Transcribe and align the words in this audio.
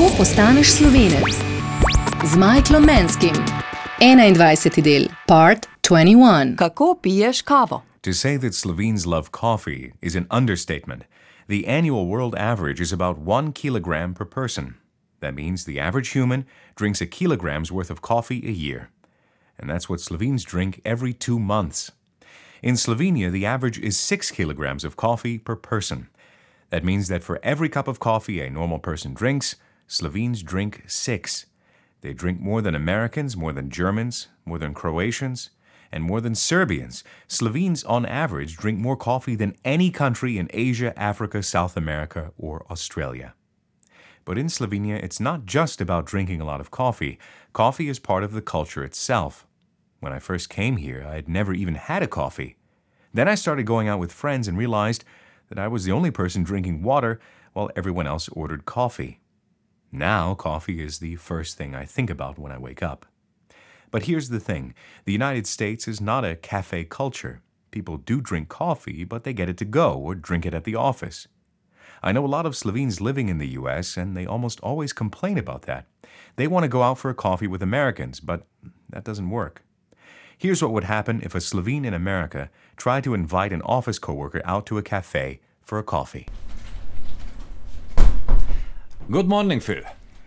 Kako 0.00 0.16
postaneš 0.16 0.72
slovenec? 0.80 1.36
Z 2.24 2.36
Michaelom 2.36 2.86
Menskim. 2.86 3.36
21. 4.00 4.80
del, 4.82 5.08
part 5.28 5.68
21. 5.82 6.56
Kako 6.56 6.94
piješ 7.02 7.42
kavo? 7.42 7.82
To 8.00 8.12
say 8.12 8.38
that 8.38 8.54
Slovenes 8.54 9.06
love 9.06 9.30
coffee 9.30 9.92
is 10.00 10.16
an 10.16 10.26
understatement. 10.30 11.02
The 11.48 11.66
annual 11.66 12.06
world 12.06 12.34
average 12.34 12.80
is 12.80 12.92
about 12.92 13.18
one 13.18 13.52
kilogram 13.52 14.14
per 14.14 14.24
person. 14.24 14.74
That 15.20 15.34
means 15.34 15.64
the 15.64 15.78
average 15.78 16.16
human 16.16 16.46
drinks 16.76 17.02
a 17.02 17.06
kilogram's 17.06 17.70
worth 17.70 17.90
of 17.90 18.00
coffee 18.00 18.48
a 18.48 18.52
year. 18.52 18.88
And 19.58 19.68
that's 19.68 19.90
what 19.90 20.00
Slovenes 20.00 20.44
drink 20.44 20.80
every 20.82 21.12
two 21.12 21.38
months. 21.38 21.92
In 22.62 22.76
Slovenia, 22.76 23.30
the 23.30 23.44
average 23.44 23.78
is 23.78 23.98
six 23.98 24.30
kilograms 24.30 24.84
of 24.84 24.96
coffee 24.96 25.36
per 25.38 25.56
person. 25.56 26.08
That 26.70 26.84
means 26.84 27.08
that 27.08 27.22
for 27.22 27.38
every 27.42 27.68
cup 27.68 27.86
of 27.86 27.98
coffee 27.98 28.40
a 28.40 28.48
normal 28.48 28.78
person 28.78 29.12
drinks, 29.12 29.56
Slovenes 29.90 30.44
drink 30.44 30.84
six. 30.86 31.46
They 32.00 32.12
drink 32.12 32.40
more 32.40 32.62
than 32.62 32.76
Americans, 32.76 33.36
more 33.36 33.52
than 33.52 33.70
Germans, 33.70 34.28
more 34.44 34.56
than 34.56 34.72
Croatians, 34.72 35.50
and 35.90 36.04
more 36.04 36.20
than 36.20 36.36
Serbians. 36.36 37.02
Slovenes, 37.26 37.82
on 37.82 38.06
average, 38.06 38.56
drink 38.56 38.78
more 38.78 38.96
coffee 38.96 39.34
than 39.34 39.56
any 39.64 39.90
country 39.90 40.38
in 40.38 40.48
Asia, 40.52 40.96
Africa, 40.96 41.42
South 41.42 41.76
America, 41.76 42.30
or 42.38 42.64
Australia. 42.70 43.34
But 44.24 44.38
in 44.38 44.46
Slovenia, 44.46 45.02
it's 45.02 45.18
not 45.18 45.44
just 45.44 45.80
about 45.80 46.06
drinking 46.06 46.40
a 46.40 46.46
lot 46.46 46.60
of 46.60 46.70
coffee. 46.70 47.18
Coffee 47.52 47.88
is 47.88 47.98
part 47.98 48.22
of 48.22 48.30
the 48.30 48.40
culture 48.40 48.84
itself. 48.84 49.44
When 49.98 50.12
I 50.12 50.20
first 50.20 50.48
came 50.48 50.76
here, 50.76 51.04
I 51.04 51.16
had 51.16 51.28
never 51.28 51.52
even 51.52 51.74
had 51.74 52.04
a 52.04 52.06
coffee. 52.06 52.54
Then 53.12 53.26
I 53.26 53.34
started 53.34 53.66
going 53.66 53.88
out 53.88 53.98
with 53.98 54.12
friends 54.12 54.46
and 54.46 54.56
realized 54.56 55.02
that 55.48 55.58
I 55.58 55.66
was 55.66 55.84
the 55.84 55.90
only 55.90 56.12
person 56.12 56.44
drinking 56.44 56.84
water 56.84 57.18
while 57.54 57.70
everyone 57.74 58.06
else 58.06 58.28
ordered 58.28 58.66
coffee. 58.66 59.19
Now, 59.92 60.34
coffee 60.34 60.82
is 60.82 60.98
the 60.98 61.16
first 61.16 61.56
thing 61.56 61.74
I 61.74 61.84
think 61.84 62.10
about 62.10 62.38
when 62.38 62.52
I 62.52 62.58
wake 62.58 62.82
up. 62.82 63.06
But 63.90 64.04
here's 64.04 64.28
the 64.28 64.40
thing 64.40 64.74
the 65.04 65.12
United 65.12 65.46
States 65.46 65.88
is 65.88 66.00
not 66.00 66.24
a 66.24 66.36
cafe 66.36 66.84
culture. 66.84 67.42
People 67.70 67.96
do 67.96 68.20
drink 68.20 68.48
coffee, 68.48 69.04
but 69.04 69.24
they 69.24 69.32
get 69.32 69.48
it 69.48 69.56
to 69.58 69.64
go 69.64 69.94
or 69.94 70.14
drink 70.14 70.46
it 70.46 70.54
at 70.54 70.64
the 70.64 70.74
office. 70.76 71.28
I 72.02 72.12
know 72.12 72.24
a 72.24 72.26
lot 72.26 72.46
of 72.46 72.56
Slovenes 72.56 73.00
living 73.00 73.28
in 73.28 73.38
the 73.38 73.48
US, 73.48 73.96
and 73.96 74.16
they 74.16 74.26
almost 74.26 74.60
always 74.60 74.92
complain 74.92 75.38
about 75.38 75.62
that. 75.62 75.86
They 76.36 76.46
want 76.46 76.64
to 76.64 76.68
go 76.68 76.82
out 76.82 76.98
for 76.98 77.10
a 77.10 77.14
coffee 77.14 77.46
with 77.46 77.62
Americans, 77.62 78.20
but 78.20 78.46
that 78.88 79.04
doesn't 79.04 79.30
work. 79.30 79.62
Here's 80.38 80.62
what 80.62 80.72
would 80.72 80.84
happen 80.84 81.20
if 81.22 81.34
a 81.34 81.40
Slovene 81.40 81.84
in 81.84 81.92
America 81.92 82.48
tried 82.76 83.04
to 83.04 83.14
invite 83.14 83.52
an 83.52 83.60
office 83.62 83.98
coworker 83.98 84.40
out 84.44 84.64
to 84.66 84.78
a 84.78 84.82
cafe 84.82 85.40
for 85.62 85.78
a 85.78 85.84
coffee. 85.84 86.26
Good 89.10 89.28
morning, 89.28 89.58
Phil. 89.58 89.82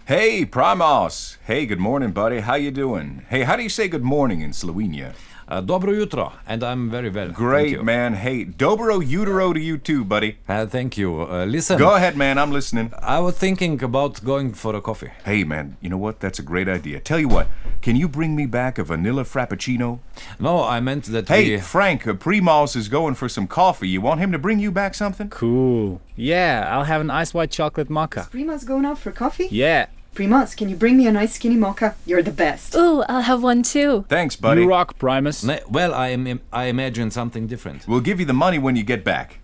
Hey, 0.08 0.46
Primos! 0.46 1.38
Hey, 1.48 1.66
good 1.66 1.80
morning, 1.80 2.12
buddy. 2.12 2.42
How 2.42 2.56
you 2.56 2.70
doing? 2.70 3.26
Hey, 3.30 3.44
how 3.44 3.56
do 3.56 3.64
you 3.64 3.70
say 3.70 3.88
good 3.88 4.04
morning 4.04 4.42
in 4.42 4.52
Slovenia? 4.52 5.14
Uh, 5.48 5.62
dobro 5.62 5.94
jutro, 5.94 6.34
and 6.46 6.64
I'm 6.64 6.90
very 6.90 7.10
well. 7.10 7.30
Great, 7.30 7.82
man. 7.82 8.14
Hey, 8.16 8.44
dobro 8.44 9.00
utero 9.02 9.54
to 9.54 9.60
you 9.60 9.78
too, 9.78 10.04
buddy. 10.04 10.38
Uh, 10.50 10.66
thank 10.66 10.98
you. 10.98 11.22
Uh, 11.22 11.46
listen, 11.46 11.78
Go 11.78 11.96
ahead, 11.96 12.18
man. 12.18 12.38
I'm 12.38 12.52
listening. 12.52 12.92
I 13.02 13.20
was 13.20 13.38
thinking 13.38 13.82
about 13.82 14.22
going 14.26 14.52
for 14.52 14.76
a 14.76 14.82
coffee. 14.82 15.12
Hey, 15.24 15.46
man, 15.46 15.78
you 15.80 15.90
know 15.90 15.98
what? 15.98 16.20
That's 16.20 16.40
a 16.40 16.44
great 16.44 16.68
idea. 16.68 17.00
Tell 17.00 17.20
you 17.20 17.30
what, 17.30 17.48
can 17.84 17.98
you 17.98 18.08
bring 18.08 18.34
me 18.34 18.46
back 18.46 18.80
a 18.80 18.84
vanilla 18.84 19.24
frappuccino? 19.26 20.00
No, 20.40 20.64
I 20.64 20.80
meant 20.80 21.04
that 21.06 21.28
Hey, 21.28 21.58
we... 21.58 21.62
Frank, 21.62 22.08
uh, 22.08 22.14
Primos 22.14 22.78
is 22.78 22.88
going 22.88 23.16
for 23.16 23.28
some 23.28 23.46
coffee. 23.46 23.90
You 23.90 24.00
want 24.00 24.22
him 24.22 24.32
to 24.32 24.40
bring 24.40 24.60
you 24.60 24.72
back 24.72 24.96
something? 24.96 25.30
Cool. 25.30 26.00
Yeah, 26.16 26.66
I'll 26.72 26.86
have 26.86 27.02
an 27.02 27.10
ice 27.10 27.34
white 27.34 27.52
chocolate 27.52 27.90
mocha. 27.90 28.30
Prima's 28.32 28.64
going 28.64 28.86
out 28.86 29.00
for 29.00 29.12
coffee? 29.12 29.50
Yeah. 29.52 29.88
Primas, 30.16 30.56
can 30.56 30.70
you 30.70 30.78
bring 30.78 30.96
me 30.96 31.08
a 31.08 31.12
nice 31.12 31.36
skinny 31.36 31.58
mocha? 31.58 31.96
You're 32.06 32.24
the 32.24 32.32
best. 32.32 32.74
Ooh, 32.76 33.04
I'll 33.10 33.24
have 33.24 33.44
one 33.44 33.64
too. 33.64 34.06
Thanks, 34.08 34.38
buddy. 34.38 34.62
You 34.62 34.70
rock, 34.70 34.98
Primus. 34.98 35.44
Ne- 35.44 35.64
well, 35.68 35.94
I, 35.94 36.10
am, 36.10 36.40
I 36.54 36.66
imagine 36.66 37.12
something 37.12 37.48
different. 37.48 37.86
We'll 37.86 38.00
give 38.00 38.20
you 38.20 38.26
the 38.26 38.34
money 38.34 38.60
when 38.60 38.78
you 38.78 38.84
get 38.84 39.04
back. 39.04 39.40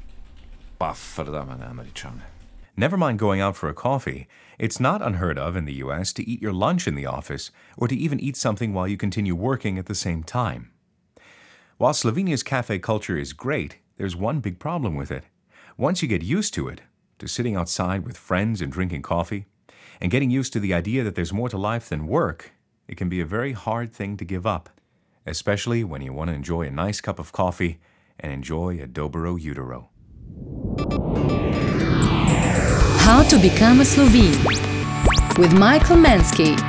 Pa, 0.77 0.93
verdamme 0.93 1.59
Američane. 1.59 2.21
Never 2.79 2.95
mind 2.95 3.19
going 3.19 3.41
out 3.41 3.57
for 3.57 3.67
a 3.67 3.73
coffee. 3.73 4.25
It's 4.57 4.79
not 4.79 5.01
unheard 5.01 5.37
of 5.37 5.57
in 5.57 5.65
the 5.65 5.83
US 5.83 6.13
to 6.13 6.25
eat 6.25 6.41
your 6.41 6.53
lunch 6.53 6.87
in 6.87 6.95
the 6.95 7.05
office 7.05 7.51
or 7.75 7.89
to 7.89 7.95
even 7.95 8.21
eat 8.21 8.37
something 8.37 8.73
while 8.73 8.87
you 8.87 8.95
continue 8.95 9.35
working 9.35 9.77
at 9.77 9.87
the 9.87 9.93
same 9.93 10.23
time. 10.23 10.71
While 11.77 11.91
Slovenia's 11.91 12.41
cafe 12.41 12.79
culture 12.79 13.17
is 13.17 13.33
great, 13.33 13.79
there's 13.97 14.15
one 14.15 14.39
big 14.39 14.59
problem 14.59 14.95
with 14.95 15.11
it. 15.11 15.25
Once 15.75 16.01
you 16.01 16.07
get 16.07 16.23
used 16.23 16.53
to 16.53 16.69
it, 16.69 16.79
to 17.17 17.27
sitting 17.27 17.57
outside 17.57 18.05
with 18.05 18.15
friends 18.15 18.61
and 18.61 18.71
drinking 18.71 19.01
coffee, 19.01 19.47
and 19.99 20.09
getting 20.09 20.31
used 20.31 20.53
to 20.53 20.61
the 20.61 20.73
idea 20.73 21.03
that 21.03 21.15
there's 21.15 21.33
more 21.33 21.49
to 21.49 21.57
life 21.57 21.89
than 21.89 22.07
work, 22.07 22.53
it 22.87 22.95
can 22.95 23.09
be 23.09 23.19
a 23.19 23.25
very 23.25 23.51
hard 23.51 23.91
thing 23.91 24.15
to 24.15 24.23
give 24.23 24.47
up, 24.47 24.69
especially 25.25 25.83
when 25.83 26.01
you 26.01 26.13
want 26.13 26.29
to 26.29 26.33
enjoy 26.33 26.61
a 26.61 26.71
nice 26.71 27.01
cup 27.01 27.19
of 27.19 27.33
coffee 27.33 27.81
and 28.17 28.31
enjoy 28.31 28.79
a 28.79 28.87
dobro 28.87 29.37
utero. 29.37 29.89
How 33.11 33.23
to 33.23 33.39
become 33.39 33.79
a 33.79 33.85
Slovene. 33.85 34.37
With 35.39 35.51
Michael 35.51 35.97
Manske. 35.97 36.68